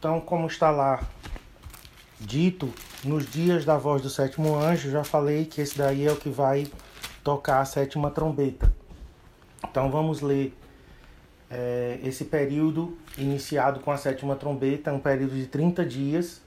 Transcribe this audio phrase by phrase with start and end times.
[0.00, 1.02] Então, como está lá
[2.18, 2.72] dito,
[3.04, 6.30] nos dias da voz do sétimo anjo, já falei que esse daí é o que
[6.30, 6.66] vai
[7.22, 8.72] tocar a sétima trombeta.
[9.62, 10.56] Então, vamos ler
[11.50, 16.40] é, esse período iniciado com a sétima trombeta, um período de 30 dias,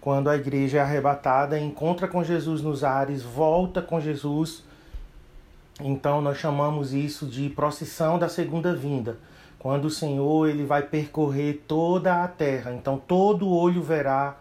[0.00, 4.62] quando a igreja é arrebatada, encontra com Jesus nos ares, volta com Jesus.
[5.80, 9.18] Então nós chamamos isso de procissão da segunda vinda,
[9.58, 12.72] quando o Senhor ele vai percorrer toda a terra.
[12.72, 14.36] Então todo olho verá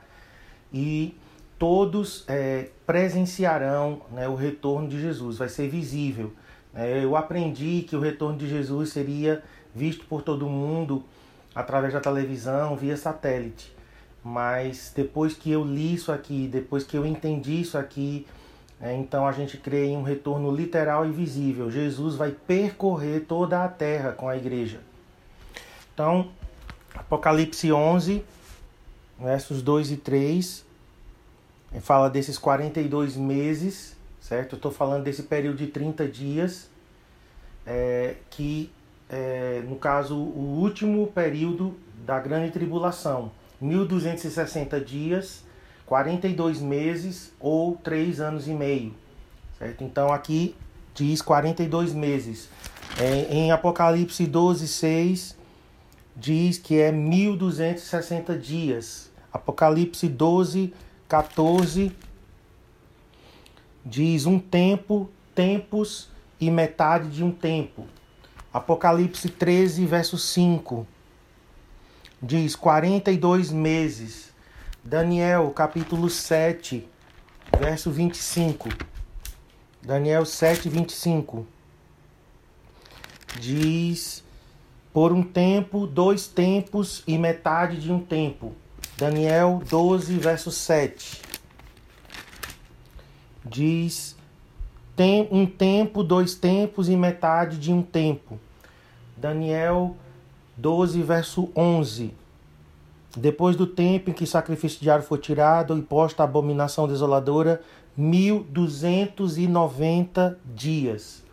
[0.73, 1.15] e
[1.57, 6.33] todos é, presenciarão né, o retorno de Jesus, vai ser visível.
[6.73, 9.41] É, eu aprendi que o retorno de Jesus seria
[9.73, 11.03] visto por todo mundo
[11.53, 13.73] através da televisão, via satélite.
[14.23, 18.25] Mas depois que eu li isso aqui, depois que eu entendi isso aqui,
[18.81, 21.71] é, então a gente crê em um retorno literal e visível.
[21.71, 24.79] Jesus vai percorrer toda a terra com a igreja.
[25.95, 26.27] Então,
[26.93, 28.21] Apocalipse 11,
[29.17, 30.65] versos 2 e 3,
[31.79, 34.57] fala desses 42 meses, certo?
[34.57, 36.69] Estou falando desse período de 30 dias,
[37.65, 38.69] é, que
[39.09, 41.73] é, no caso, o último período
[42.05, 45.45] da grande tribulação, 1260 dias,
[45.85, 48.93] 42 meses ou 3 anos e meio.
[49.57, 49.81] Certo?
[49.81, 50.57] Então aqui
[50.93, 52.49] diz 42 meses.
[52.99, 55.44] É, em Apocalipse 12, 6
[56.15, 59.11] diz que é 1260 dias.
[59.31, 60.73] Apocalipse 12,
[61.07, 61.91] 14
[63.85, 67.85] diz um tempo, tempos e metade de um tempo.
[68.51, 70.87] Apocalipse 13, verso 5
[72.25, 74.33] diz 42 meses.
[74.83, 76.87] Daniel, capítulo 7,
[77.59, 78.69] verso 25.
[79.81, 81.45] Daniel 7, 25.
[83.39, 84.23] Diz:
[84.95, 88.53] Por um tempo, dois tempos e metade de um tempo.
[88.97, 91.21] Daniel 12, verso 7.
[93.43, 94.15] Diz:
[94.95, 98.39] Tem um tempo, dois tempos e metade de um tempo.
[99.17, 99.97] Daniel
[100.55, 102.13] 12, verso 11.
[103.17, 107.61] Depois do tempo em que sacrifício diário foi tirado e posta a abominação desoladora,
[107.97, 111.24] 1290 dias.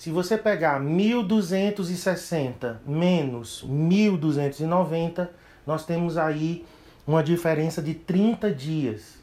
[0.00, 5.30] Se você pegar 1260 menos 1290,
[5.66, 6.64] nós temos aí
[7.06, 9.18] uma diferença de 30 dias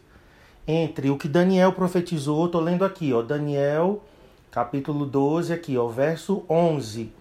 [0.68, 4.04] entre o que Daniel profetizou, estou lendo aqui, ó, Daniel
[4.52, 7.12] capítulo 12 aqui, ó, verso 11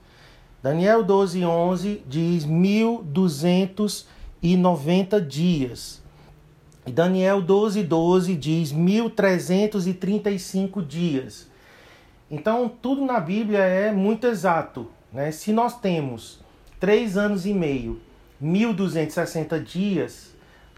[0.62, 6.02] Daniel 12, 11 diz 1290 dias.
[6.86, 11.55] E Daniel 12, 12 diz 1335 dias.
[12.31, 14.91] Então, tudo na Bíblia é muito exato.
[15.12, 15.31] Né?
[15.31, 16.41] Se nós temos
[16.81, 18.00] três anos e meio,
[18.41, 20.34] 1260 dias,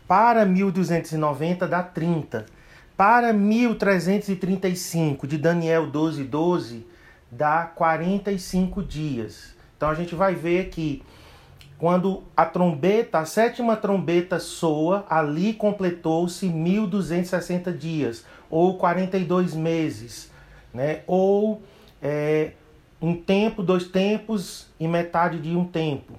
[0.06, 2.46] para 1290 dá 30.
[2.96, 6.86] Para 1335 de Daniel 12, 12
[7.30, 9.54] dá 45 dias.
[9.76, 11.02] Então a gente vai ver que
[11.78, 20.32] quando a trombeta, a sétima trombeta soa, ali completou-se 1260 dias, ou 42 meses,
[20.72, 21.00] né?
[21.06, 21.62] ou
[22.02, 22.52] é,
[23.00, 26.14] um tempo, dois tempos e metade de um tempo.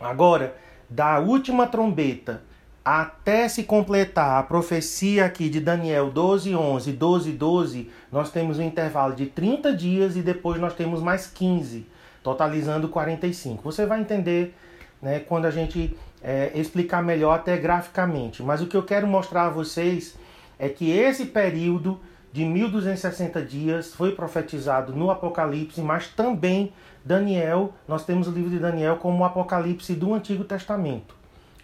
[0.00, 0.56] Agora,
[0.88, 2.42] da última trombeta
[2.84, 8.62] até se completar a profecia aqui de Daniel 12, 11, 12, 12, nós temos um
[8.62, 11.86] intervalo de 30 dias e depois nós temos mais 15
[12.22, 13.62] totalizando 45.
[13.62, 14.54] Você vai entender
[15.00, 18.42] né, quando a gente é, explicar melhor até graficamente.
[18.42, 20.16] Mas o que eu quero mostrar a vocês
[20.58, 22.00] é que esse período
[22.36, 26.70] de 1260 dias foi profetizado no Apocalipse, mas também
[27.02, 31.14] Daniel, nós temos o livro de Daniel como o Apocalipse do Antigo Testamento,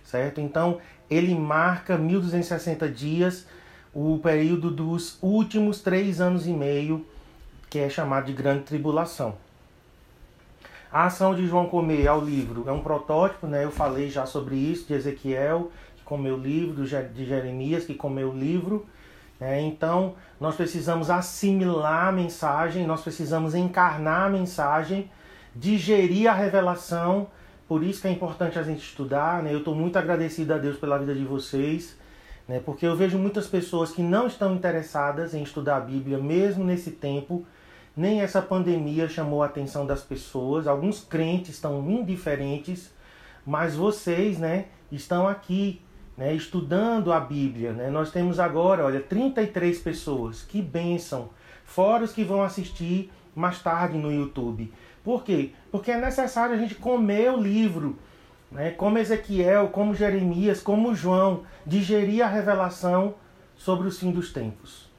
[0.02, 0.40] certo?
[0.40, 0.78] Então,
[1.10, 3.46] ele marca 1260 dias,
[3.92, 7.04] o período dos últimos três anos e meio,
[7.68, 9.34] que é chamado de Grande Tribulação.
[10.90, 13.62] A ação de João comer ao livro é um protótipo, né?
[13.62, 18.30] Eu falei já sobre isso, de Ezequiel, que comeu o livro, de Jeremias, que comeu
[18.30, 18.86] o livro.
[19.42, 19.60] Né?
[19.62, 25.10] Então, nós precisamos assimilar a mensagem, nós precisamos encarnar a mensagem,
[25.52, 27.26] digerir a revelação.
[27.66, 29.42] Por isso que é importante a gente estudar.
[29.42, 29.52] Né?
[29.52, 31.98] Eu estou muito agradecido a Deus pela vida de vocês,
[32.46, 32.62] né?
[32.64, 36.92] porque eu vejo muitas pessoas que não estão interessadas em estudar a Bíblia, mesmo nesse
[36.92, 37.44] tempo
[37.96, 40.68] nem essa pandemia chamou a atenção das pessoas.
[40.68, 42.92] Alguns crentes estão indiferentes,
[43.44, 45.82] mas vocês, né, estão aqui,
[46.16, 47.90] né, estudando a Bíblia, né?
[47.90, 50.42] Nós temos agora, olha, 33 pessoas.
[50.42, 51.30] Que bênção!
[51.64, 54.72] Fora os que vão assistir mais tarde no YouTube.
[55.02, 55.52] Por quê?
[55.70, 57.98] Porque é necessário a gente comer o livro.
[58.52, 63.14] né, como Ezequiel, como Jeremias, como João, digerir a revelação
[63.56, 64.90] sobre os fim dos tempos.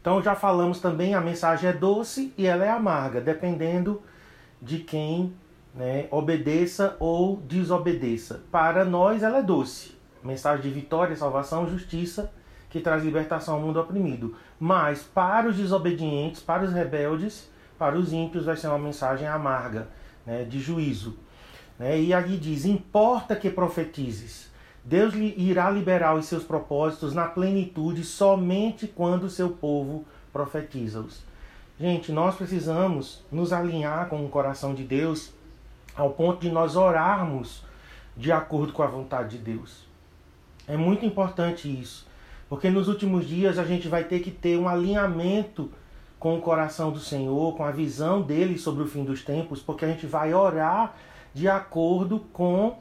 [0.00, 4.00] Então já falamos também, a mensagem é doce e ela é amarga, dependendo
[4.62, 5.34] de quem
[5.74, 8.42] né, obedeça ou desobedeça.
[8.50, 9.92] Para nós ela é doce.
[10.22, 12.32] Mensagem de vitória, salvação, justiça,
[12.68, 14.36] que traz libertação ao mundo oprimido.
[14.58, 19.88] Mas para os desobedientes, para os rebeldes, para os ímpios vai ser uma mensagem amarga,
[20.26, 21.16] né, de juízo.
[21.78, 22.00] Né?
[22.00, 24.50] E aí diz: importa que profetizes
[24.84, 31.22] Deus irá liberar os seus propósitos na plenitude somente quando o seu povo profetiza-os.
[31.78, 35.32] Gente, nós precisamos nos alinhar com o coração de Deus
[36.00, 37.62] ao ponto de nós orarmos
[38.16, 39.86] de acordo com a vontade de Deus.
[40.66, 42.06] É muito importante isso,
[42.48, 45.70] porque nos últimos dias a gente vai ter que ter um alinhamento
[46.18, 49.84] com o coração do Senhor, com a visão dele sobre o fim dos tempos, porque
[49.84, 50.94] a gente vai orar
[51.34, 52.78] de acordo com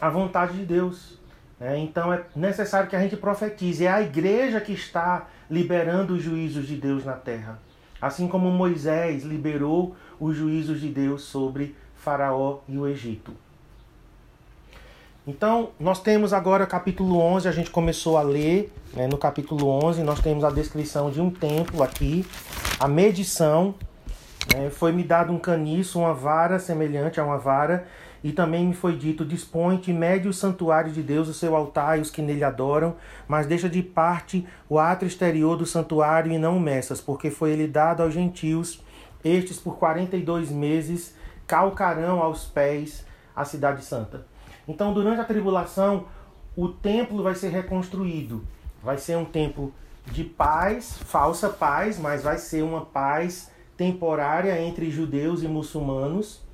[0.00, 1.20] a vontade de Deus.
[1.60, 3.86] É, então é necessário que a gente profetize.
[3.86, 7.60] É a igreja que está liberando os juízos de Deus na terra.
[8.00, 11.74] Assim como Moisés liberou os juízos de Deus sobre
[12.06, 13.32] Faraó e o Egito.
[15.26, 20.04] Então, nós temos agora capítulo 11, a gente começou a ler, né, no capítulo 11,
[20.04, 22.24] nós temos a descrição de um templo aqui,
[22.78, 23.74] a medição,
[24.54, 27.88] né, foi me dado um caniço, uma vara semelhante a uma vara,
[28.22, 32.02] e também me foi dito: Dispõe-te, mede o santuário de Deus, o seu altar e
[32.02, 32.94] os que nele adoram,
[33.26, 37.50] mas deixa de parte o átrio exterior do santuário e não o meças, porque foi
[37.50, 38.80] ele dado aos gentios.
[39.24, 43.04] Estes, por 42 meses, calcarão aos pés
[43.34, 44.26] a cidade santa.
[44.66, 46.06] Então, durante a tribulação,
[46.56, 48.44] o templo vai ser reconstruído.
[48.82, 49.72] Vai ser um templo
[50.06, 56.46] de paz, falsa paz, mas vai ser uma paz temporária entre judeus e muçulmanos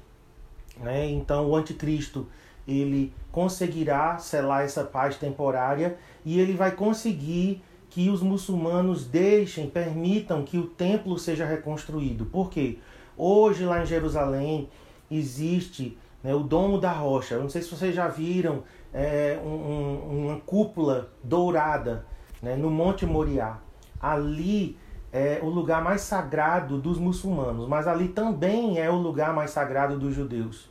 [0.82, 1.08] né?
[1.10, 2.26] Então o anticristo
[2.66, 10.44] ele conseguirá selar essa paz temporária e ele vai conseguir que os muçulmanos deixem, permitam
[10.44, 12.24] que o templo seja reconstruído.
[12.24, 12.78] Por quê?
[13.16, 14.68] Hoje lá em Jerusalém
[15.10, 17.34] existe né, o Domo da Rocha.
[17.34, 18.62] Eu não sei se vocês já viram
[18.92, 22.06] é, um, uma cúpula dourada
[22.42, 23.58] né, no Monte Moriá.
[24.00, 24.76] Ali
[25.12, 29.98] é o lugar mais sagrado dos muçulmanos, mas ali também é o lugar mais sagrado
[29.98, 30.70] dos judeus.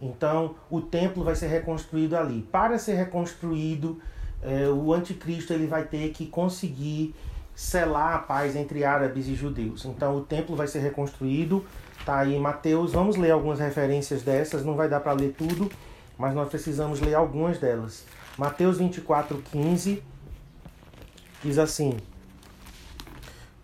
[0.00, 2.42] Então, o templo vai ser reconstruído ali.
[2.42, 3.98] Para ser reconstruído,
[4.42, 7.14] é, o anticristo ele vai ter que conseguir
[7.54, 9.84] selar a paz entre árabes e judeus.
[9.84, 11.64] Então, o templo vai ser reconstruído.
[12.04, 15.70] Tá aí Mateus, vamos ler algumas referências dessas, não vai dar para ler tudo,
[16.18, 18.04] mas nós precisamos ler algumas delas.
[18.36, 20.02] Mateus 24:15
[21.42, 21.96] diz assim: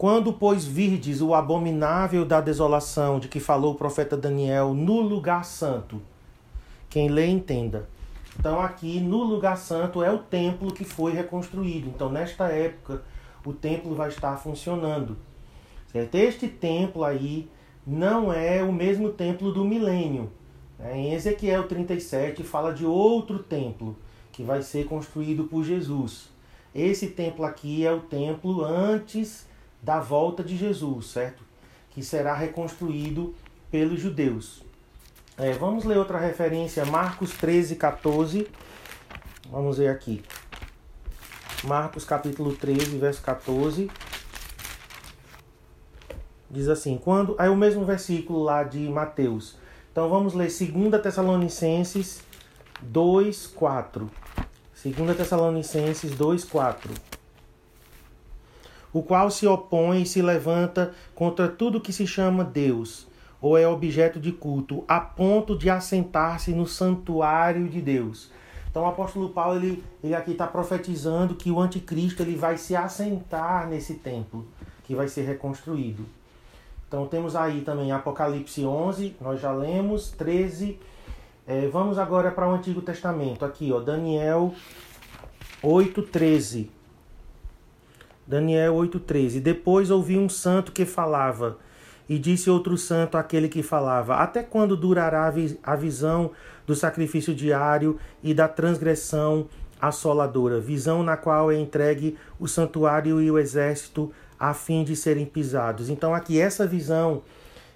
[0.01, 5.45] quando, pois, virdes o abominável da desolação de que falou o profeta Daniel no lugar
[5.45, 6.01] santo,
[6.89, 7.87] quem lê entenda.
[8.39, 11.89] Então, aqui no lugar santo é o templo que foi reconstruído.
[11.89, 13.03] Então, nesta época,
[13.45, 15.17] o templo vai estar funcionando.
[15.93, 16.15] Certo?
[16.15, 17.49] Este templo aí
[17.87, 20.31] não é o mesmo templo do milênio.
[20.79, 20.99] Né?
[20.99, 23.97] Em Ezequiel 37 fala de outro templo
[24.33, 26.29] que vai ser construído por Jesus.
[26.75, 29.47] Esse templo aqui é o templo antes
[29.83, 31.43] da volta de Jesus, certo?
[31.91, 33.35] Que será reconstruído
[33.71, 34.63] pelos judeus.
[35.37, 38.47] É, vamos ler outra referência, Marcos 13, 14.
[39.51, 40.23] Vamos ver aqui.
[41.65, 43.91] Marcos capítulo 13, verso 14.
[46.51, 47.35] Diz assim, quando.
[47.39, 49.57] Aí o mesmo versículo lá de Mateus.
[49.93, 52.23] Então vamos ler 2 Tessalonicenses
[52.83, 54.11] 2, 4.
[54.83, 56.95] 2 Tessalonicenses 2, 4
[58.93, 63.07] o qual se opõe e se levanta contra tudo que se chama Deus
[63.41, 68.31] ou é objeto de culto, a ponto de assentar-se no santuário de Deus.
[68.71, 72.77] Então o apóstolo Paulo ele, ele aqui está profetizando que o anticristo ele vai se
[72.77, 74.47] assentar nesse templo
[74.85, 76.05] que vai ser reconstruído.
[76.87, 80.79] Então temos aí também Apocalipse 11, nós já lemos, 13.
[81.47, 84.55] É, vamos agora para o Antigo Testamento, aqui ó, Daniel
[85.63, 86.71] 8, 13.
[88.31, 89.41] Daniel 8,13.
[89.41, 91.59] Depois ouvi um santo que falava,
[92.11, 96.33] e disse outro santo àquele que falava: Até quando durará a visão
[96.67, 99.47] do sacrifício diário e da transgressão
[99.81, 100.59] assoladora?
[100.59, 105.89] Visão na qual é entregue o santuário e o exército a fim de serem pisados.
[105.89, 107.23] Então, aqui, essa visão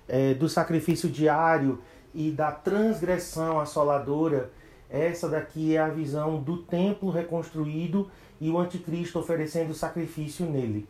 [0.09, 1.79] é, do sacrifício diário
[2.13, 4.51] e da transgressão assoladora,
[4.91, 8.11] essa daqui é a visão do templo reconstruído
[8.41, 10.89] e o anticristo oferecendo sacrifício nele.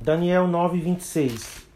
[0.00, 1.67] Daniel 9:26.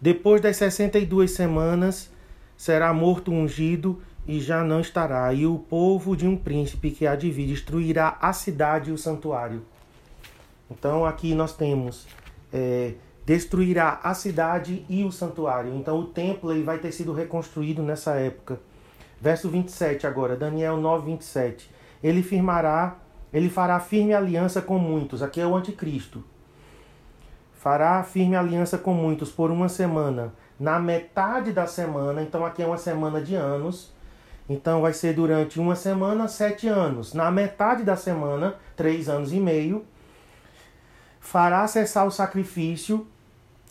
[0.00, 2.10] Depois das 62 semanas
[2.56, 7.16] será morto ungido e já não estará, e o povo de um príncipe que há
[7.16, 9.62] de vir destruirá a cidade e o santuário.
[10.70, 12.06] Então aqui nós temos
[12.52, 12.94] é,
[13.26, 15.74] destruirá a cidade e o santuário.
[15.74, 18.60] Então o templo ele vai ter sido reconstruído nessa época.
[19.20, 21.70] Verso 27 agora, Daniel 9, 27.
[22.02, 22.96] Ele firmará,
[23.32, 25.22] ele fará firme aliança com muitos.
[25.22, 26.24] Aqui é o anticristo.
[27.60, 30.32] Fará firme aliança com muitos por uma semana.
[30.58, 33.92] Na metade da semana, então aqui é uma semana de anos.
[34.48, 37.12] Então vai ser durante uma semana, sete anos.
[37.12, 39.84] Na metade da semana, três anos e meio
[41.20, 43.06] fará cessar o sacrifício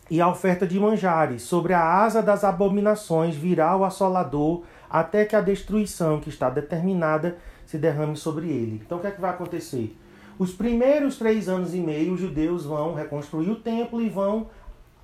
[0.08, 1.41] e a oferta de manjares.
[1.41, 7.39] Sobre a asa das abominações virá o assolador, até que a destruição que está determinada
[7.65, 8.84] se derrame sobre ele.
[8.86, 9.98] Então o que é que vai acontecer?
[10.39, 14.48] Os primeiros três anos e meio, os judeus vão reconstruir o templo e vão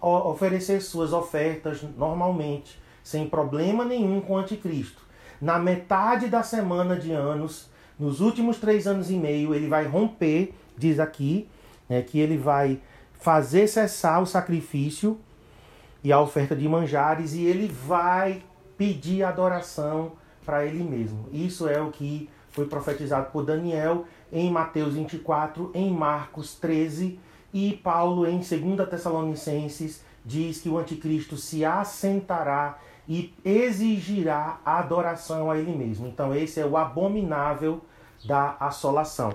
[0.01, 5.01] oferecer suas ofertas normalmente, sem problema nenhum com o anticristo.
[5.41, 10.53] Na metade da semana de anos, nos últimos três anos e meio, ele vai romper,
[10.77, 11.49] diz aqui,
[11.89, 12.79] né, que ele vai
[13.19, 15.19] fazer cessar o sacrifício
[16.01, 18.41] e a oferta de manjares e ele vai
[18.77, 20.13] pedir adoração
[20.45, 21.27] para ele mesmo.
[21.33, 27.17] Isso é o que foi profetizado por Daniel em Mateus 24, em Marcos 13
[27.53, 32.77] e Paulo em 2 Tessalonicenses diz que o anticristo se assentará
[33.07, 36.05] e exigirá adoração a ele mesmo.
[36.05, 37.79] Então esse é o abominável
[38.25, 39.33] da assolação.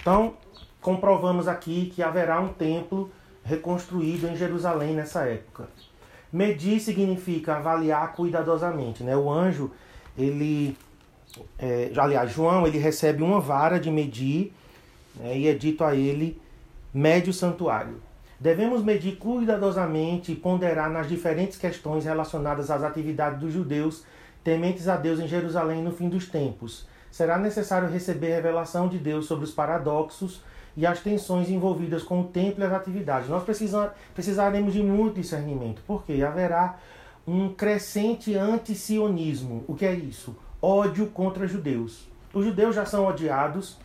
[0.00, 0.34] Então,
[0.80, 3.12] comprovamos aqui que haverá um templo
[3.44, 5.68] reconstruído em Jerusalém nessa época.
[6.32, 9.16] Medir significa avaliar cuidadosamente, né?
[9.16, 9.70] O anjo,
[10.16, 10.76] ele,
[11.58, 14.52] é, aliás, João, ele recebe uma vara de medir
[15.16, 15.36] né?
[15.36, 16.40] e é dito a ele,
[16.92, 18.00] mede o santuário.
[18.38, 24.04] Devemos medir cuidadosamente e ponderar nas diferentes questões relacionadas às atividades dos judeus
[24.42, 26.86] tementes a Deus em Jerusalém no fim dos tempos.
[27.10, 30.42] Será necessário receber revelação de Deus sobre os paradoxos
[30.76, 33.28] e as tensões envolvidas com o templo e as atividades.
[33.28, 33.42] Nós
[34.14, 36.78] precisaremos de muito discernimento, porque haverá
[37.26, 39.64] um crescente anti-sionismo.
[39.68, 40.34] O que é isso?
[40.62, 42.08] Ódio contra judeus.
[42.32, 43.78] Os judeus já são odiados,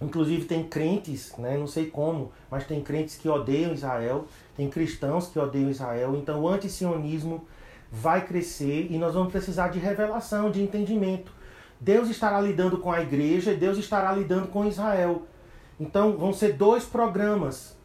[0.00, 5.28] inclusive tem crentes, né, não sei como, mas tem crentes que odeiam Israel, tem cristãos
[5.28, 7.46] que odeiam Israel, então o anti-sionismo
[7.90, 11.32] vai crescer e nós vamos precisar de revelação, de entendimento.
[11.80, 15.22] Deus estará lidando com a igreja, Deus estará lidando com Israel.
[15.78, 17.76] Então vão ser dois programas.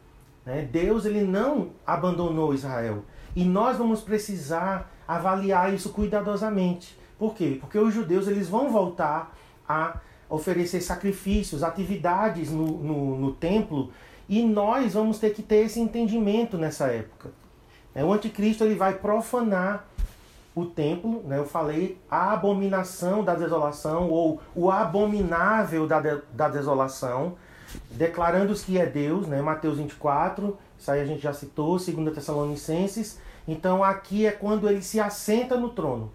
[0.46, 0.68] Né?
[0.72, 3.04] Deus ele não abandonou Israel.
[3.36, 6.98] E nós vamos precisar avaliar isso cuidadosamente.
[7.18, 7.58] Por quê?
[7.60, 9.36] Porque os judeus eles vão voltar
[9.68, 9.98] a
[10.30, 13.92] oferecer sacrifícios, atividades no, no, no templo,
[14.28, 17.32] e nós vamos ter que ter esse entendimento nessa época.
[17.96, 19.88] É, o anticristo ele vai profanar
[20.54, 21.38] o templo, né?
[21.38, 27.36] eu falei a abominação da desolação, ou o abominável da, de, da desolação,
[27.92, 29.42] declarando que é Deus, né?
[29.42, 33.20] Mateus 24, isso aí a gente já citou, 2 Tessalonicenses.
[33.48, 36.12] Então aqui é quando ele se assenta no trono.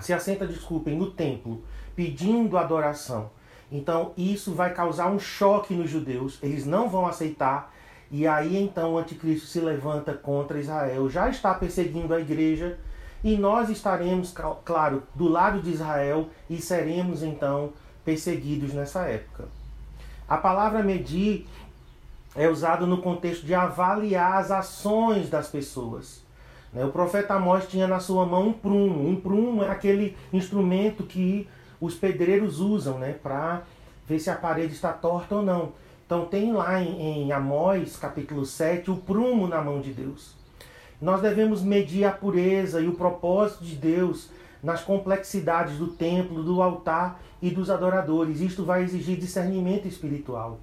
[0.00, 1.62] Se assenta, desculpem, no templo,
[1.96, 3.30] pedindo adoração.
[3.70, 7.72] Então isso vai causar um choque nos judeus, eles não vão aceitar.
[8.10, 12.78] E aí então o anticristo se levanta contra Israel, já está perseguindo a igreja,
[13.22, 17.72] e nós estaremos, claro, do lado de Israel e seremos então
[18.04, 19.48] perseguidos nessa época.
[20.26, 21.46] A palavra medir
[22.34, 26.19] é usada no contexto de avaliar as ações das pessoas.
[26.72, 26.84] Né?
[26.84, 29.08] O profeta Amós tinha na sua mão um prumo.
[29.08, 31.48] Um prumo é aquele instrumento que
[31.80, 33.14] os pedreiros usam né?
[33.22, 33.62] para
[34.06, 35.72] ver se a parede está torta ou não.
[36.04, 40.34] Então tem lá em, em Amós, capítulo 7, o prumo na mão de Deus.
[41.00, 44.28] Nós devemos medir a pureza e o propósito de Deus
[44.62, 48.40] nas complexidades do templo, do altar e dos adoradores.
[48.40, 50.58] Isto vai exigir discernimento espiritual.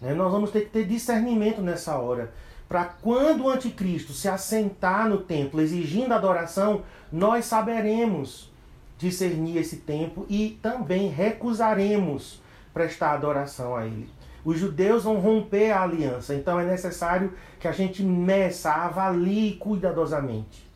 [0.00, 0.14] Né?
[0.14, 2.32] Nós vamos ter que ter discernimento nessa hora.
[2.68, 6.82] Para quando o anticristo se assentar no templo exigindo adoração,
[7.12, 8.50] nós saberemos
[8.98, 12.40] discernir esse tempo e também recusaremos
[12.74, 14.10] prestar adoração a ele.
[14.44, 20.66] Os judeus vão romper a aliança, então é necessário que a gente meça, avalie cuidadosamente.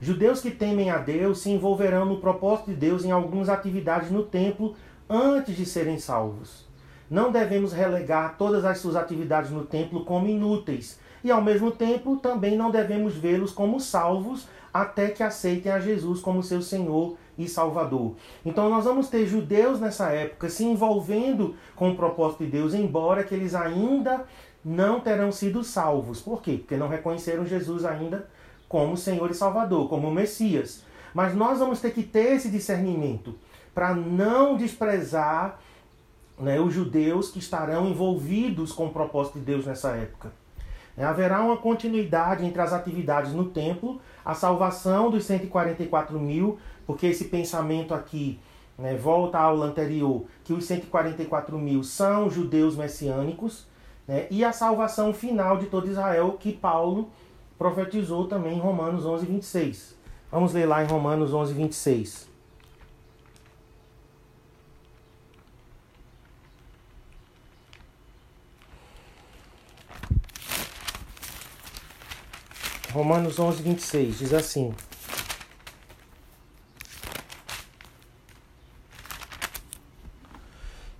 [0.00, 4.22] Judeus que temem a Deus se envolverão no propósito de Deus em algumas atividades no
[4.22, 4.76] templo
[5.10, 6.68] antes de serem salvos.
[7.10, 12.16] Não devemos relegar todas as suas atividades no templo como inúteis, e ao mesmo tempo
[12.16, 17.46] também não devemos vê-los como salvos até que aceitem a Jesus como seu Senhor e
[17.46, 18.14] Salvador.
[18.44, 23.22] Então nós vamos ter judeus nessa época se envolvendo com o propósito de Deus, embora
[23.22, 24.24] que eles ainda
[24.64, 26.20] não terão sido salvos.
[26.20, 26.56] Por quê?
[26.58, 28.26] Porque não reconheceram Jesus ainda
[28.68, 30.82] como Senhor e Salvador, como Messias.
[31.12, 33.34] Mas nós vamos ter que ter esse discernimento
[33.74, 35.60] para não desprezar
[36.38, 40.32] né, os judeus que estarão envolvidos com o propósito de Deus nessa época.
[40.98, 47.06] É, haverá uma continuidade entre as atividades no templo, a salvação dos 144 mil, porque
[47.06, 48.40] esse pensamento aqui
[48.76, 53.68] né, volta à aula anterior, que os 144 mil são judeus messiânicos,
[54.08, 57.10] né, e a salvação final de todo Israel, que Paulo
[57.56, 59.96] profetizou também em Romanos 11, 26.
[60.32, 62.27] Vamos ler lá em Romanos 11, 26.
[72.98, 74.74] Romanos 11, 26 diz assim: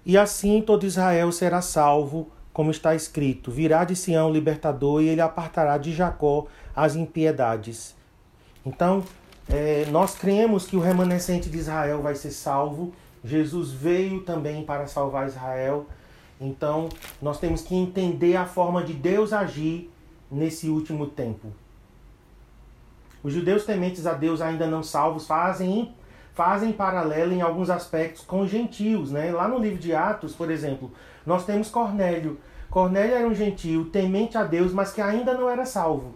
[0.06, 5.08] E assim todo Israel será salvo, como está escrito: Virá de Sião o libertador e
[5.08, 7.96] ele apartará de Jacó as impiedades.
[8.64, 9.02] Então,
[9.48, 12.92] é, nós cremos que o remanescente de Israel vai ser salvo.
[13.24, 15.84] Jesus veio também para salvar Israel.
[16.40, 16.88] Então,
[17.20, 19.90] nós temos que entender a forma de Deus agir
[20.30, 21.52] nesse último tempo.
[23.22, 25.94] Os judeus tementes a Deus ainda não salvos fazem
[26.38, 29.32] fazem paralelo em alguns aspectos com os gentios, né?
[29.32, 30.92] Lá no livro de Atos, por exemplo,
[31.26, 32.38] nós temos Cornélio.
[32.70, 36.14] Cornélio era um gentio temente a Deus, mas que ainda não era salvo.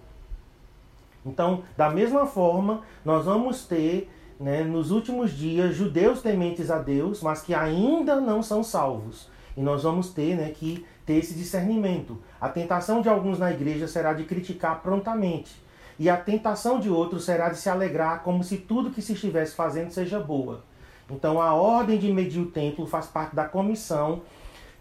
[1.27, 7.21] Então, da mesma forma, nós vamos ter né, nos últimos dias judeus tementes a Deus,
[7.21, 9.29] mas que ainda não são salvos.
[9.57, 12.17] E nós vamos ter né, que ter esse discernimento.
[12.41, 15.62] A tentação de alguns na igreja será de criticar prontamente
[15.99, 19.55] e a tentação de outros será de se alegrar como se tudo que se estivesse
[19.55, 20.65] fazendo seja boa.
[21.11, 24.23] Então a ordem de medir o templo faz parte da comissão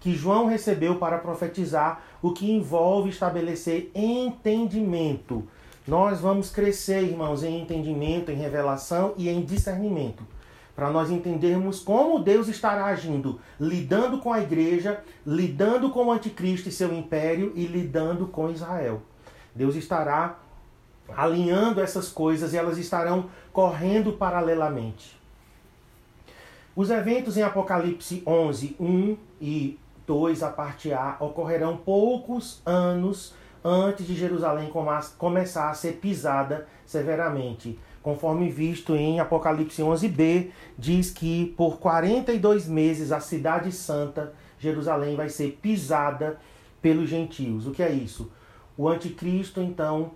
[0.02, 5.48] que João recebeu para profetizar, o que envolve estabelecer entendimento.
[5.88, 10.24] Nós vamos crescer, irmãos, em entendimento, em revelação e em discernimento,
[10.76, 16.68] para nós entendermos como Deus estará agindo, lidando com a igreja, lidando com o anticristo
[16.68, 19.04] e seu império e lidando com Israel.
[19.54, 20.40] Deus estará
[21.16, 25.20] alinhando essas coisas e elas estarão correndo paralelamente.
[26.76, 34.08] Os eventos em Apocalipse 11, 1 e 2, a parte A, ocorrerão poucos anos antes
[34.08, 34.72] de Jerusalém
[35.18, 37.78] começar a ser pisada severamente.
[38.02, 45.30] Conforme visto em Apocalipse 11b, diz que por 42 meses a cidade santa, Jerusalém, vai
[45.30, 46.40] ser pisada
[46.82, 47.68] pelos gentios.
[47.68, 48.32] O que é isso?
[48.76, 50.12] O anticristo, então,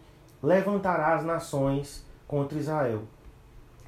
[0.46, 3.04] levantará as nações contra Israel.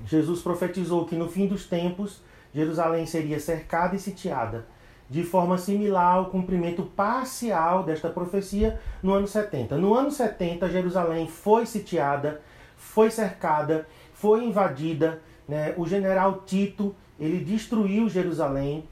[0.06, 2.22] Jesus profetizou que no fim dos tempos
[2.54, 4.66] Jerusalém seria cercada e sitiada,
[5.10, 9.78] de forma similar ao cumprimento parcial desta profecia no ano 70.
[9.78, 12.42] No ano 70, Jerusalém foi sitiada,
[12.76, 15.22] foi cercada, foi invadida.
[15.48, 15.74] Né?
[15.78, 18.84] O general Tito ele destruiu Jerusalém.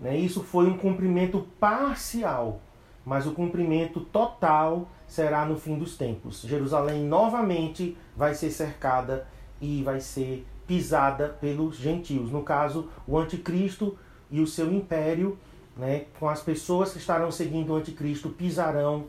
[0.00, 0.16] Né?
[0.16, 2.60] Isso foi um cumprimento parcial,
[3.04, 6.42] mas o cumprimento total será no fim dos tempos.
[6.42, 9.26] Jerusalém novamente vai ser cercada
[9.60, 12.30] e vai ser pisada pelos gentios.
[12.30, 13.96] No caso, o anticristo
[14.30, 15.38] e o seu império,
[15.76, 19.06] né, com as pessoas que estarão seguindo o anticristo, pisarão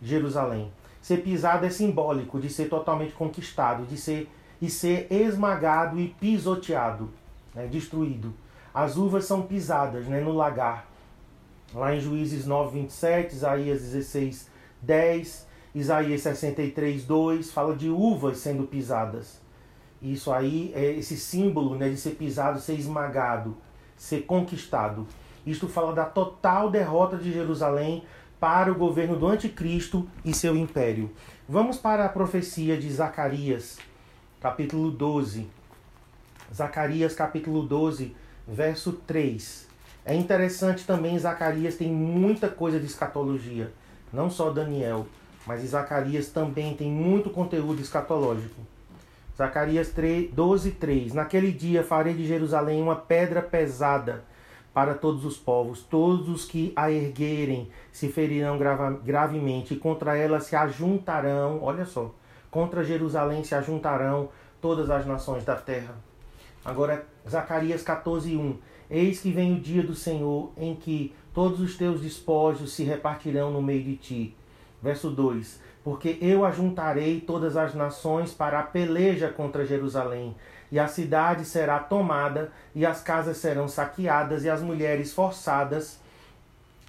[0.00, 0.70] Jerusalém.
[1.00, 7.10] Ser pisado é simbólico de ser totalmente conquistado, de ser e ser esmagado e pisoteado,
[7.52, 8.32] né, destruído.
[8.72, 10.86] As uvas são pisadas né, no lagar.
[11.74, 14.48] Lá em Juízes 9, 27, Isaías 16,
[14.82, 19.40] 10, Isaías 63, 2 fala de uvas sendo pisadas.
[20.02, 23.56] Isso aí é esse símbolo né, de ser pisado, ser esmagado,
[23.96, 25.06] ser conquistado.
[25.46, 28.04] Isto fala da total derrota de Jerusalém
[28.40, 31.12] para o governo do anticristo e seu império.
[31.48, 33.78] Vamos para a profecia de Zacarias,
[34.40, 35.48] capítulo 12.
[36.52, 38.16] Zacarias, capítulo 12,
[38.46, 39.68] verso 3.
[40.04, 43.72] É interessante também, Zacarias tem muita coisa de escatologia.
[44.12, 45.06] Não só Daniel,
[45.46, 48.60] mas Zacarias também tem muito conteúdo escatológico.
[49.36, 51.14] Zacarias 3, 12, 3.
[51.14, 54.24] Naquele dia farei de Jerusalém uma pedra pesada
[54.74, 55.82] para todos os povos.
[55.82, 61.84] Todos os que a erguerem se ferirão grava, gravemente, e contra ela se ajuntarão, olha
[61.84, 62.14] só,
[62.50, 64.28] contra Jerusalém se ajuntarão
[64.60, 65.94] todas as nações da terra.
[66.64, 68.58] Agora, Zacarias 14, 1.
[68.90, 73.50] Eis que vem o dia do Senhor em que todos os teus despojos se repartirão
[73.50, 74.36] no meio de ti.
[74.82, 80.34] Verso 2: Porque eu ajuntarei todas as nações para a peleja contra Jerusalém,
[80.70, 86.00] e a cidade será tomada, e as casas serão saqueadas, e as mulheres forçadas.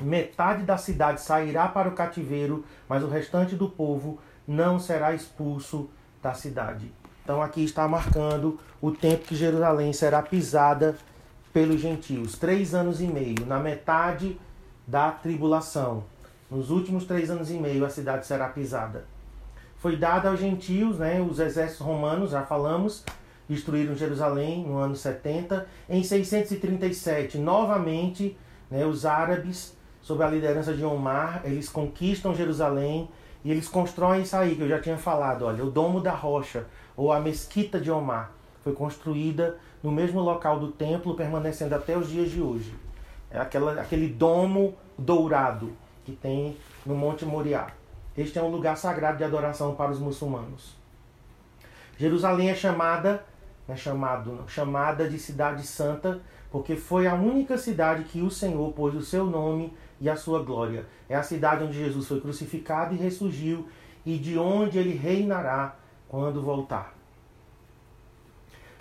[0.02, 5.90] Metade da cidade sairá para o cativeiro, mas o restante do povo não será expulso
[6.22, 6.92] da cidade.
[7.24, 10.98] Então aqui está marcando o tempo que Jerusalém será pisada
[11.54, 12.38] pelos gentios.
[12.38, 14.38] Três anos e meio, na metade
[14.88, 16.04] da tribulação.
[16.50, 19.06] Nos últimos três anos e meio a cidade será pisada.
[19.78, 23.06] Foi dada aos gentios, né, os exércitos romanos, já falamos,
[23.48, 25.68] destruíram Jerusalém no ano 70.
[25.90, 28.38] Em 637, novamente,
[28.72, 33.10] né, os árabes, sob a liderança de Omar, eles conquistam Jerusalém
[33.44, 36.66] e eles constroem isso aí que eu já tinha falado, olha, o Domo da Rocha,
[36.96, 38.32] ou a Mesquita de Omar,
[38.64, 42.74] foi construída no mesmo local do templo, permanecendo até os dias de hoje.
[43.30, 45.74] É aquela, aquele domo dourado
[46.06, 47.68] que tem no Monte Moriá.
[48.18, 50.76] Este é um lugar sagrado de adoração para os muçulmanos.
[51.98, 53.26] Jerusalém é chamada,
[53.68, 58.96] é chamado, chamada de cidade santa, porque foi a única cidade que o Senhor pôs
[58.96, 60.86] o seu nome e a sua glória.
[61.10, 63.68] É a cidade onde Jesus foi crucificado e ressurgiu
[64.06, 65.76] e de onde ele reinará
[66.08, 66.93] quando voltar.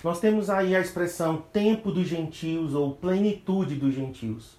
[0.03, 4.59] Nós temos aí a expressão tempo dos gentios ou plenitude dos gentios.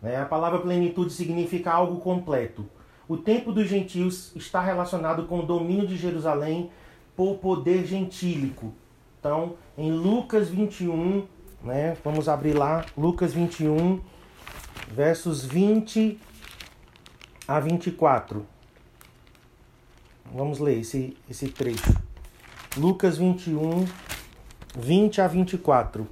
[0.00, 0.20] Né?
[0.20, 2.68] A palavra plenitude significa algo completo.
[3.08, 6.70] O tempo dos gentios está relacionado com o domínio de Jerusalém
[7.16, 8.72] por poder gentílico.
[9.20, 11.26] Então, em Lucas 21,
[11.62, 14.00] né, vamos abrir lá, Lucas 21,
[14.88, 16.18] versos 20
[17.46, 18.44] a 24.
[20.34, 21.94] Vamos ler esse, esse trecho.
[22.76, 23.84] Lucas 21,
[24.74, 26.08] 20 a 24.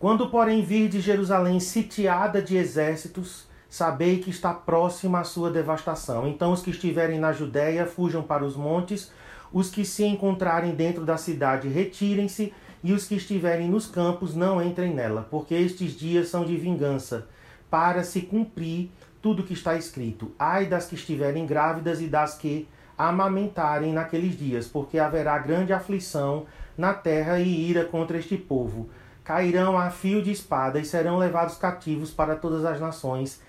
[0.00, 6.26] Quando, porém, vir de Jerusalém sitiada de exércitos, sabei que está próxima a sua devastação.
[6.26, 9.12] Então os que estiverem na Judéia fujam para os montes,
[9.52, 14.62] os que se encontrarem dentro da cidade retirem-se, e os que estiverem nos campos não
[14.62, 17.26] entrem nela, porque estes dias são de vingança,
[17.68, 20.32] para se cumprir tudo que está escrito.
[20.38, 26.46] Ai das que estiverem grávidas e das que amamentarem naqueles dias, porque haverá grande aflição
[26.78, 28.88] na terra e ira contra este povo.
[29.24, 33.42] Cairão a fio de espada e serão levados cativos para todas as nações,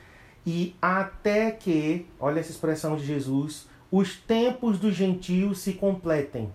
[0.45, 6.51] e até que, olha essa expressão de Jesus, os tempos dos gentios se completem.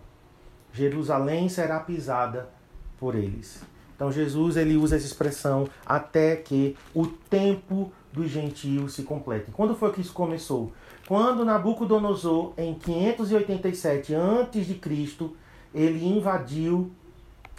[0.72, 2.50] Jerusalém será pisada
[2.98, 3.62] por eles.
[3.94, 9.50] Então Jesus ele usa essa expressão até que o tempo dos gentios se complete.
[9.52, 10.72] Quando foi que isso começou?
[11.06, 15.30] Quando Nabucodonosor em 587 a.C.,
[15.74, 16.90] ele invadiu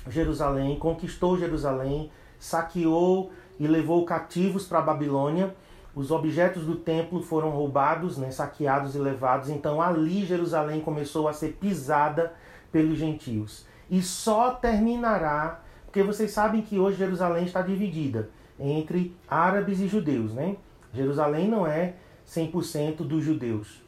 [0.07, 5.53] Jerusalém, conquistou Jerusalém, saqueou e levou cativos para a Babilônia
[5.95, 9.49] os objetos do templo foram roubados, né, saqueados e levados.
[9.49, 12.33] Então ali Jerusalém começou a ser pisada
[12.69, 13.65] pelos gentios.
[13.89, 20.33] E só terminará, porque vocês sabem que hoje Jerusalém está dividida entre árabes e judeus.
[20.33, 20.57] Né?
[20.93, 21.93] Jerusalém não é
[22.27, 23.81] 100% dos judeus.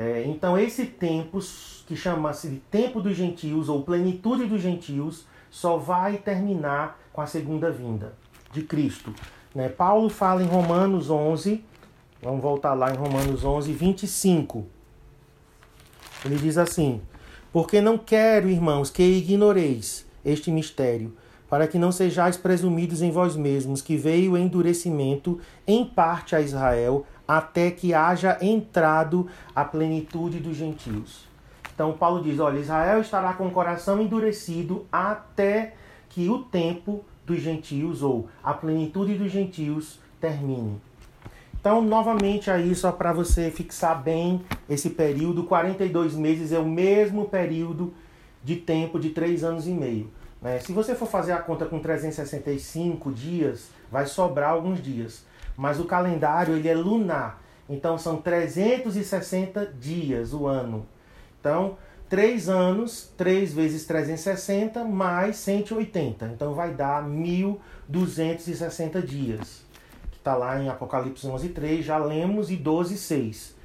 [0.00, 1.40] É, então esse tempo,
[1.84, 7.26] que chama-se de tempo dos gentios ou plenitude dos gentios, só vai terminar com a
[7.26, 8.14] segunda vinda
[8.52, 9.12] de Cristo.
[9.52, 9.68] Né?
[9.68, 11.64] Paulo fala em Romanos 11,
[12.22, 14.64] vamos voltar lá em Romanos 11, 25.
[16.24, 17.00] Ele diz assim:
[17.52, 21.12] Porque não quero, irmãos, que ignoreis este mistério,
[21.50, 26.40] para que não sejais presumidos em vós mesmos, que veio o endurecimento em parte a
[26.40, 31.28] Israel, até que haja entrado a plenitude dos gentios.
[31.74, 35.74] Então Paulo diz: olha, Israel estará com o coração endurecido até
[36.08, 40.80] que o tempo dos gentios ou a plenitude dos gentios termine.
[41.60, 47.28] Então, novamente aí só para você fixar bem esse período, 42 meses é o mesmo
[47.28, 47.92] período
[48.42, 50.10] de tempo de 3 anos e meio.
[50.40, 50.60] Né?
[50.60, 55.26] Se você for fazer a conta com 365 dias, vai sobrar alguns dias.
[55.58, 60.86] Mas o calendário ele é lunar, então são 360 dias o ano.
[61.40, 61.76] Então,
[62.08, 66.26] 3 anos, 3 vezes 360 mais 180.
[66.26, 69.66] Então vai dar 1260 dias.
[70.12, 73.56] Que está lá em Apocalipse 11, 3, já lemos, e 12, 6.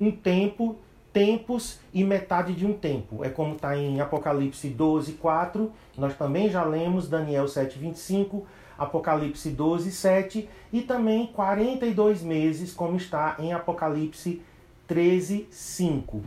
[0.00, 0.78] Um tempo,
[1.12, 3.22] tempos e metade de um tempo.
[3.22, 5.70] É como está em Apocalipse 12, 4.
[5.98, 8.46] Nós também já lemos Daniel 7, 25.
[8.78, 14.42] Apocalipse 12, 7 e também 42 meses, como está em Apocalipse
[14.86, 16.22] 13, 5.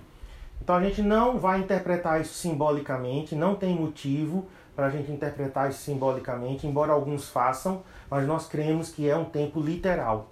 [0.61, 5.69] Então a gente não vai interpretar isso simbolicamente, não tem motivo para a gente interpretar
[5.69, 10.31] isso simbolicamente, embora alguns façam, mas nós cremos que é um tempo literal.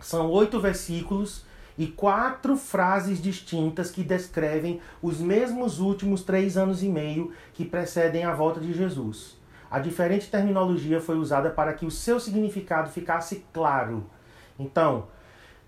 [0.00, 1.44] São oito versículos
[1.76, 8.24] e quatro frases distintas que descrevem os mesmos últimos três anos e meio que precedem
[8.24, 9.36] a volta de Jesus.
[9.74, 14.08] A diferente terminologia foi usada para que o seu significado ficasse claro.
[14.56, 15.08] Então,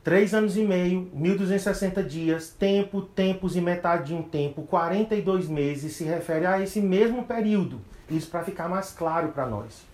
[0.04, 5.96] Três anos e meio, 1260 dias, tempo, tempos e metade de um tempo, 42 meses,
[5.96, 7.80] se refere a esse mesmo período.
[8.08, 9.84] Isso para ficar mais claro para nós.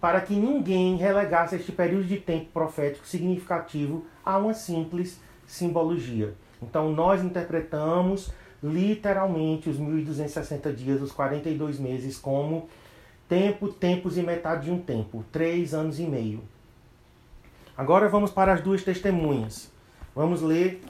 [0.00, 6.34] Para que ninguém relegasse este período de tempo profético significativo a uma simples simbologia.
[6.62, 8.30] Então nós interpretamos
[8.62, 12.68] literalmente os 1260 dias, os 42 meses, como
[13.28, 16.42] tempo, tempos e metade de um tempo, três anos e meio.
[17.76, 19.70] Agora vamos para as duas testemunhas.
[20.14, 20.82] Vamos ler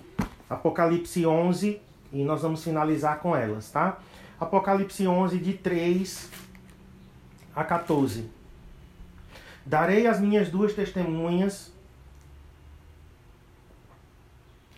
[0.48, 1.80] Apocalipse 11
[2.12, 3.98] e nós vamos finalizar com elas, tá?
[4.40, 6.30] Apocalipse 11, de 3
[7.54, 8.30] a 14.
[9.66, 11.70] Darei as minhas duas testemunhas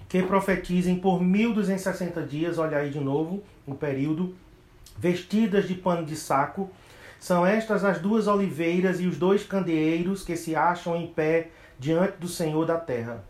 [0.09, 4.35] que profetizem por 1260 dias, olha aí de novo o período,
[4.99, 6.69] vestidas de pano de saco.
[7.21, 12.17] São estas as duas oliveiras e os dois candeeiros que se acham em pé diante
[12.17, 13.23] do Senhor da terra.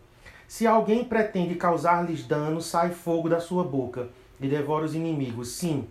[0.47, 4.07] Se alguém pretende causar-lhes dano, sai fogo da sua boca
[4.39, 5.49] e devora os inimigos.
[5.49, 5.87] Sim,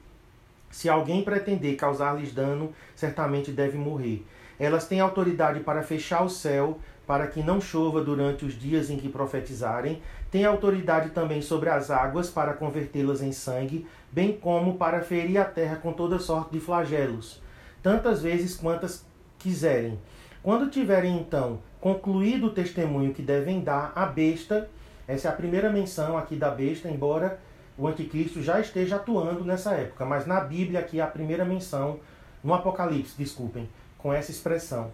[0.71, 4.25] se alguém pretender causar-lhes dano, certamente deve morrer.
[4.59, 8.97] Elas têm autoridade para fechar o céu, para que não chova durante os dias em
[8.97, 10.01] que profetizarem.
[10.31, 15.45] Têm autoridade também sobre as águas, para convertê-las em sangue, bem como para ferir a
[15.45, 17.43] terra com toda sorte de flagelos,
[17.83, 19.05] tantas vezes quantas
[19.39, 19.99] quiserem.
[20.43, 24.69] Quando tiverem então concluído o testemunho que devem dar, a besta,
[25.07, 27.39] essa é a primeira menção aqui da besta, embora
[27.77, 31.99] o anticristo já esteja atuando nessa época, mas na Bíblia aqui é a primeira menção,
[32.45, 34.91] no Apocalipse, desculpem, com essa expressão.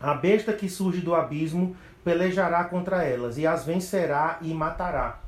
[0.00, 5.18] A besta que surge do abismo pelejará contra elas, e as vencerá e matará.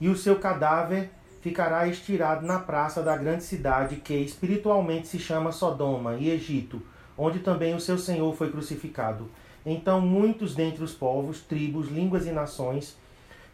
[0.00, 1.10] E o seu cadáver
[1.44, 6.80] ficará estirado na praça da grande cidade, que espiritualmente se chama Sodoma e Egito,
[7.18, 9.30] onde também o seu Senhor foi crucificado.
[9.66, 12.96] Então muitos dentre os povos, tribos, línguas e nações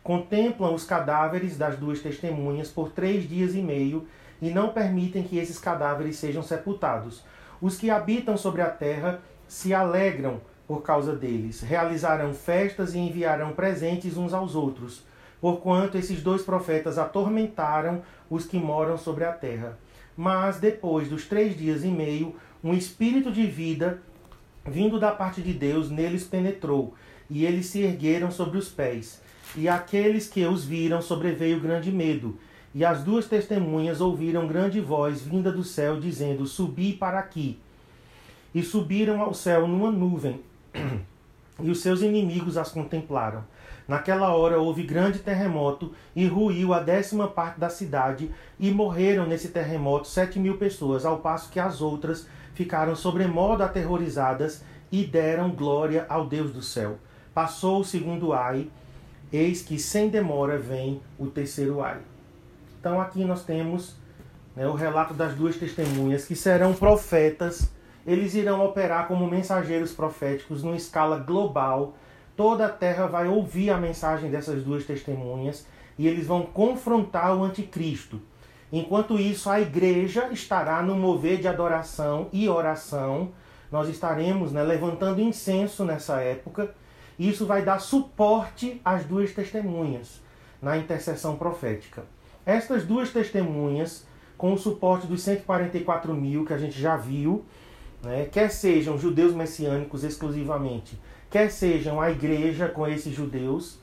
[0.05, 4.07] contemplam os cadáveres das duas testemunhas por três dias e meio
[4.40, 7.24] e não permitem que esses cadáveres sejam sepultados.
[7.61, 13.50] Os que habitam sobre a terra se alegram por causa deles, realizarão festas e enviarão
[13.50, 15.10] presentes uns aos outros,
[15.40, 19.79] porquanto esses dois profetas atormentaram os que moram sobre a terra.
[20.16, 24.03] Mas depois dos três dias e meio, um espírito de vida,
[24.66, 26.94] vindo da parte de Deus, neles penetrou,
[27.29, 29.20] e eles se ergueram sobre os pés.
[29.57, 32.38] E aqueles que os viram sobreveio grande medo.
[32.74, 37.59] E as duas testemunhas ouviram grande voz vinda do céu, dizendo: Subi para aqui.
[38.55, 40.40] E subiram ao céu numa nuvem,
[41.61, 43.44] e os seus inimigos as contemplaram.
[43.90, 49.48] Naquela hora houve grande terremoto e ruiu a décima parte da cidade, e morreram nesse
[49.48, 52.24] terremoto sete mil pessoas, ao passo que as outras
[52.55, 56.98] ficaram sobremodo aterrorizadas e deram glória ao Deus do céu.
[57.35, 58.70] Passou o segundo ai,
[59.33, 61.98] eis que sem demora vem o terceiro ai.
[62.79, 63.96] Então aqui nós temos
[64.55, 67.68] né, o relato das duas testemunhas que serão profetas.
[68.07, 71.96] Eles irão operar como mensageiros proféticos numa escala global.
[72.40, 75.66] Toda a terra vai ouvir a mensagem dessas duas testemunhas
[75.98, 78.18] e eles vão confrontar o anticristo.
[78.72, 83.33] Enquanto isso, a igreja estará no mover de adoração e oração.
[83.70, 86.74] Nós estaremos né, levantando incenso nessa época.
[87.18, 90.22] Isso vai dar suporte às duas testemunhas
[90.62, 92.05] na intercessão profética.
[92.46, 94.07] Estas duas testemunhas,
[94.38, 97.44] com o suporte dos 144 mil que a gente já viu,
[98.03, 100.98] né, quer sejam judeus messiânicos exclusivamente,
[101.31, 103.79] quer sejam a igreja com esses judeus,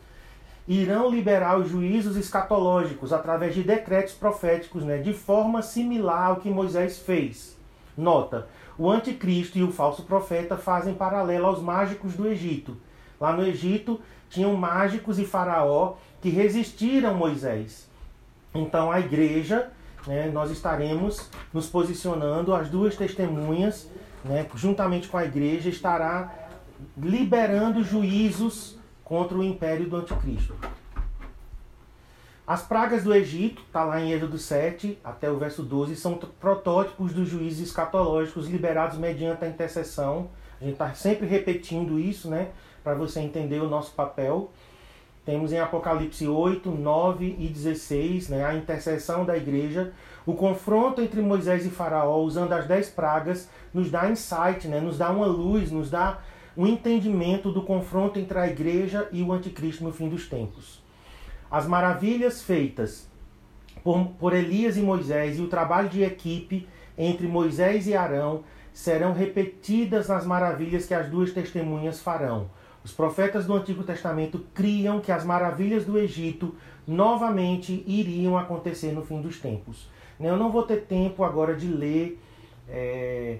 [0.68, 6.50] irão liberar os juízos escatológicos através de decretos proféticos, né, de forma similar ao que
[6.50, 7.58] Moisés fez.
[7.98, 12.76] Nota: o anticristo e o falso profeta fazem paralelo aos mágicos do Egito.
[13.20, 17.88] Lá no Egito tinham mágicos e faraó que resistiram Moisés.
[18.54, 19.70] Então a igreja,
[20.06, 23.90] né, nós estaremos nos posicionando, as duas testemunhas,
[24.24, 26.47] né, juntamente com a igreja, estará
[26.98, 30.56] liberando juízos contra o império do anticristo.
[32.46, 37.12] As pragas do Egito, está lá em Êxodo 7 até o verso 12, são protótipos
[37.12, 40.30] dos juízes escatológicos liberados mediante a intercessão.
[40.60, 42.50] A gente está sempre repetindo isso, né?
[42.84, 44.50] Para você entender o nosso papel.
[45.28, 49.92] Temos em Apocalipse 8, 9 e 16 né, a intercessão da igreja.
[50.26, 54.98] O confronto entre Moisés e Faraó, usando as dez pragas, nos dá insight, né, nos
[54.98, 56.20] dá uma luz, nos dá
[56.58, 60.82] um entendimento do confronto entre a igreja e o anticristo no fim dos tempos.
[61.52, 63.08] As maravilhas feitas
[63.84, 66.67] por, por Elias e Moisés e o trabalho de equipe
[66.98, 68.43] entre Moisés e Arão
[68.74, 72.50] serão repetidas nas maravilhas que as duas testemunhas farão.
[72.84, 76.56] Os profetas do Antigo Testamento criam que as maravilhas do Egito
[76.88, 79.89] novamente iriam acontecer no fim dos tempos.
[80.20, 82.20] Eu não vou ter tempo agora de ler
[82.67, 83.39] é,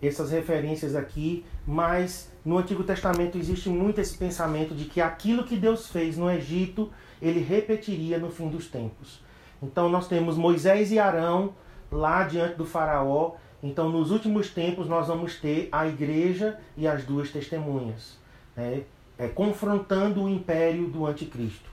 [0.00, 5.56] essas referências aqui, mas no Antigo Testamento existe muito esse pensamento de que aquilo que
[5.56, 9.20] Deus fez no Egito, ele repetiria no fim dos tempos.
[9.62, 11.52] Então nós temos Moisés e Arão
[11.90, 13.32] lá diante do Faraó.
[13.60, 18.16] Então, nos últimos tempos, nós vamos ter a igreja e as duas testemunhas
[18.56, 18.82] né,
[19.18, 21.68] é, confrontando o império do anticristo.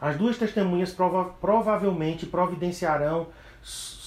[0.00, 3.28] As duas testemunhas prova provavelmente providenciarão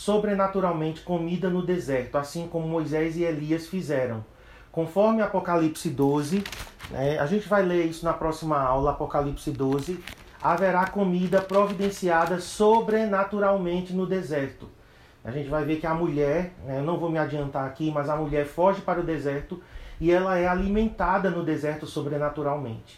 [0.07, 4.23] sobrenaturalmente comida no deserto, assim como Moisés e Elias fizeram.
[4.71, 6.45] Conforme Apocalipse 12,
[6.89, 10.01] né, a gente vai ler isso na próxima aula, Apocalipse 12,
[10.41, 14.69] haverá comida providenciada sobrenaturalmente no deserto.
[15.25, 18.07] A gente vai ver que a mulher, né, eu não vou me adiantar aqui, mas
[18.07, 19.61] a mulher foge para o deserto
[19.99, 22.97] e ela é alimentada no deserto sobrenaturalmente.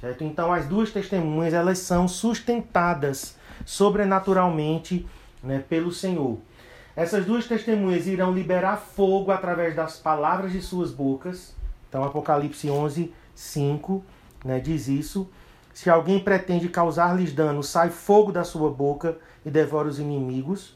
[0.00, 0.22] Certo?
[0.22, 5.04] Então as duas testemunhas elas são sustentadas sobrenaturalmente
[5.46, 6.38] né, pelo Senhor.
[6.94, 11.54] Essas duas testemunhas irão liberar fogo através das palavras de suas bocas.
[11.88, 14.04] Então Apocalipse 11, 5
[14.44, 15.28] né, diz isso.
[15.72, 20.74] Se alguém pretende causar-lhes dano, sai fogo da sua boca e devora os inimigos.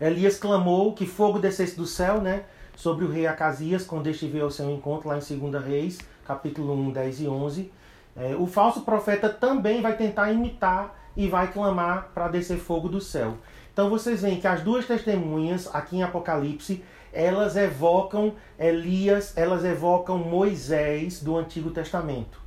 [0.00, 2.44] Elias clamou que fogo descesse do céu, né?
[2.80, 6.72] sobre o rei Acasias, quando este veio ao seu encontro lá em 2 Reis, capítulo
[6.72, 7.72] 1, 10 e 11.
[8.16, 13.00] É, o falso profeta também vai tentar imitar e vai clamar para descer fogo do
[13.00, 13.36] céu.
[13.72, 20.18] Então vocês veem que as duas testemunhas aqui em Apocalipse, elas evocam Elias, elas evocam
[20.18, 22.40] Moisés do Antigo Testamento.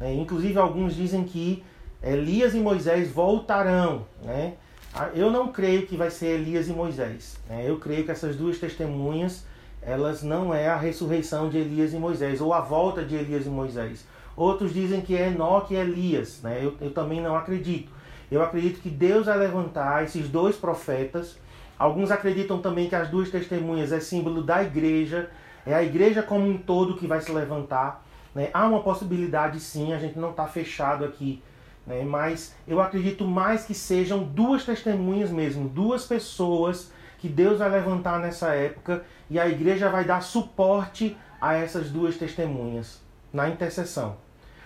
[0.00, 1.62] É, inclusive alguns dizem que
[2.02, 4.54] Elias e Moisés voltarão, né?
[4.92, 7.38] Ah, eu não creio que vai ser Elias e Moisés.
[7.48, 7.64] Né?
[7.68, 9.44] Eu creio que essas duas testemunhas
[9.82, 13.48] elas não é a ressurreição de Elias e Moisés, ou a volta de Elias e
[13.48, 14.04] Moisés.
[14.36, 16.60] Outros dizem que é Enoque e Elias, né?
[16.62, 17.90] eu, eu também não acredito.
[18.30, 21.38] Eu acredito que Deus vai levantar esses dois profetas.
[21.78, 25.30] Alguns acreditam também que as duas testemunhas é símbolo da igreja,
[25.66, 28.04] é a igreja como um todo que vai se levantar.
[28.34, 28.50] Né?
[28.52, 31.42] Há uma possibilidade sim, a gente não está fechado aqui,
[31.86, 32.04] né?
[32.04, 38.20] mas eu acredito mais que sejam duas testemunhas mesmo, duas pessoas que Deus vai levantar
[38.20, 44.16] nessa época e a igreja vai dar suporte a essas duas testemunhas na intercessão.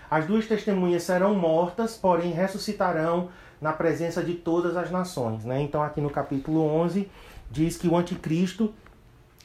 [0.09, 3.29] As duas testemunhas serão mortas, porém ressuscitarão
[3.61, 5.43] na presença de todas as nações.
[5.45, 5.61] Né?
[5.61, 7.09] Então, aqui no capítulo 11,
[7.49, 8.73] diz que o anticristo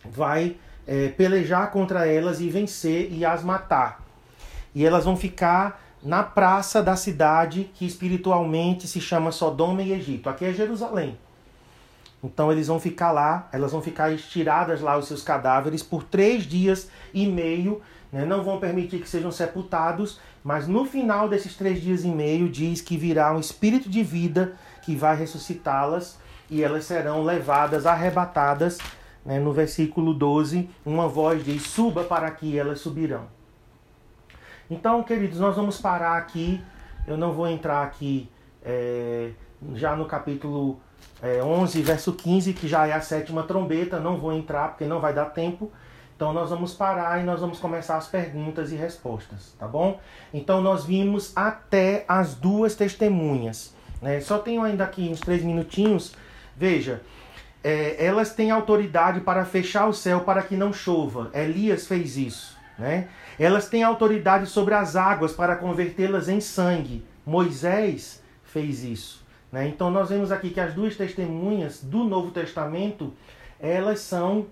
[0.05, 4.05] vai é, pelejar contra elas e vencer e as matar.
[4.75, 10.29] E elas vão ficar na praça da cidade que espiritualmente se chama Sodoma e Egito.
[10.29, 11.19] Aqui é Jerusalém.
[12.23, 16.45] Então eles vão ficar lá, elas vão ficar estiradas lá os seus cadáveres por três
[16.45, 17.81] dias e meio.
[18.13, 18.25] Né?
[18.25, 22.81] Não vão permitir que sejam sepultados, mas no final desses três dias e meio diz
[22.81, 28.79] que virá um espírito de vida que vai ressuscitá-las e elas serão levadas, arrebatadas.
[29.25, 29.39] Né?
[29.39, 33.27] No versículo 12, uma voz diz: Suba para que elas subirão.
[34.71, 36.63] Então, queridos, nós vamos parar aqui.
[37.07, 38.31] Eu não vou entrar aqui
[38.63, 39.31] é,
[39.75, 40.81] já no capítulo
[41.23, 44.01] é, 11, verso 15, que já é a sétima trombeta.
[44.01, 45.71] Não vou entrar porque não vai dar tempo.
[46.21, 49.99] Então nós vamos parar e nós vamos começar as perguntas e respostas, tá bom?
[50.35, 53.75] Então nós vimos até as duas testemunhas.
[54.03, 54.21] Né?
[54.21, 56.15] Só tenho ainda aqui uns três minutinhos.
[56.55, 57.01] Veja,
[57.65, 61.31] é, elas têm autoridade para fechar o céu para que não chova.
[61.33, 62.55] Elias fez isso.
[62.79, 63.09] Né?
[63.39, 67.03] Elas têm autoridade sobre as águas para convertê-las em sangue.
[67.25, 69.25] Moisés fez isso.
[69.51, 69.69] Né?
[69.69, 73.15] Então nós vemos aqui que as duas testemunhas do Novo Testamento
[73.61, 74.47] elas são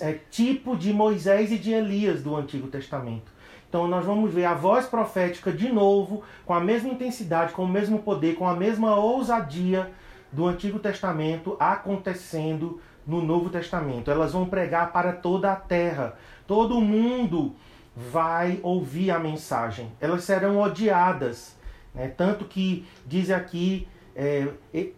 [0.00, 3.32] é, tipo de Moisés e de Elias do Antigo Testamento.
[3.68, 7.68] Então nós vamos ver a voz profética de novo, com a mesma intensidade, com o
[7.68, 9.90] mesmo poder, com a mesma ousadia
[10.30, 14.10] do Antigo Testamento acontecendo no Novo Testamento.
[14.10, 16.16] Elas vão pregar para toda a terra.
[16.46, 17.54] Todo mundo
[17.96, 19.90] vai ouvir a mensagem.
[20.00, 21.56] Elas serão odiadas.
[21.94, 22.08] Né?
[22.08, 24.48] Tanto que diz aqui é,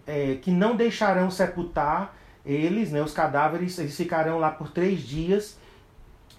[0.06, 2.14] é, que não deixarão sepultar
[2.44, 5.58] eles, né, os cadáveres, eles ficarão lá por três dias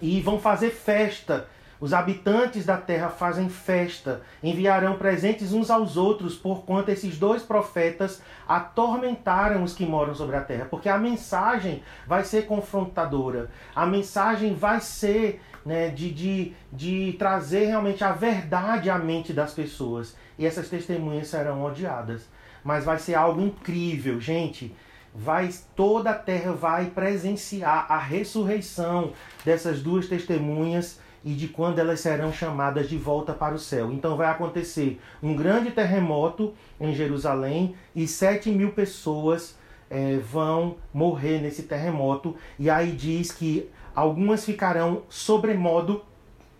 [0.01, 1.47] e vão fazer festa.
[1.79, 8.21] Os habitantes da terra fazem festa, enviarão presentes uns aos outros, porquanto esses dois profetas
[8.47, 10.67] atormentaram os que moram sobre a terra.
[10.69, 17.65] Porque a mensagem vai ser confrontadora, a mensagem vai ser né, de, de, de trazer
[17.65, 20.15] realmente a verdade à mente das pessoas.
[20.39, 22.35] E essas testemunhas serão odiadas
[22.65, 24.75] mas vai ser algo incrível, gente.
[25.15, 29.13] Vai toda a terra vai presenciar a ressurreição
[29.45, 33.91] dessas duas testemunhas e de quando elas serão chamadas de volta para o céu.
[33.91, 39.57] Então vai acontecer um grande terremoto em Jerusalém e sete mil pessoas
[39.89, 42.35] é, vão morrer nesse terremoto.
[42.59, 46.03] E aí diz que algumas ficarão sobremodo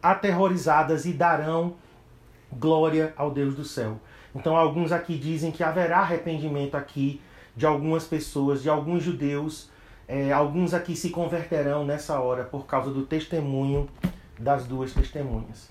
[0.02, 1.76] aterrorizadas e darão
[2.52, 4.00] glória ao Deus do céu.
[4.34, 7.22] Então alguns aqui dizem que haverá arrependimento aqui
[7.56, 9.70] de algumas pessoas, de alguns judeus.
[10.08, 13.90] É, alguns aqui se converterão nessa hora por causa do testemunho
[14.38, 15.70] das duas testemunhas.